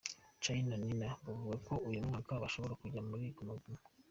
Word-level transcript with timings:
Charly 0.41 0.61
na 0.69 0.77
Nina 0.83 1.09
bavuga 1.25 1.55
ko 1.67 1.73
uyu 1.89 2.05
mwaka 2.07 2.31
bashobora 2.43 2.79
kujya 2.81 3.01
muri 3.09 3.25
Guma 3.35 3.53
Guma. 3.61 3.79